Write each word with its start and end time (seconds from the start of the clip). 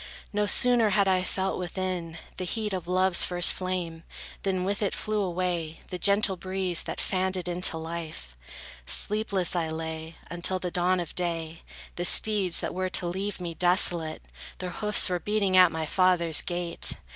No 0.33 0.47
sooner 0.47 0.89
had 0.89 1.07
I 1.07 1.21
felt 1.21 1.59
within, 1.59 2.17
the 2.37 2.43
heat 2.43 2.73
Of 2.73 2.87
love's 2.87 3.23
first 3.23 3.53
flame, 3.53 4.01
than 4.41 4.63
with 4.63 4.81
it 4.81 4.95
flew 4.95 5.21
away 5.21 5.81
The 5.91 5.99
gentle 5.99 6.35
breeze, 6.35 6.81
that 6.81 6.99
fanned 6.99 7.37
it 7.37 7.47
into 7.47 7.77
life. 7.77 8.35
Sleepless 8.87 9.55
I 9.55 9.69
lay, 9.69 10.15
until 10.27 10.57
the 10.57 10.71
dawn 10.71 10.99
of 10.99 11.13
day; 11.13 11.61
The 11.97 12.05
steeds, 12.05 12.61
that 12.61 12.73
were 12.73 12.89
to 12.89 13.05
leave 13.05 13.39
me 13.39 13.53
desolate, 13.53 14.23
Their 14.57 14.71
hoofs 14.71 15.07
were 15.07 15.19
beating 15.19 15.55
at 15.55 15.71
my 15.71 15.85
father's 15.85 16.41
gate. 16.41 16.93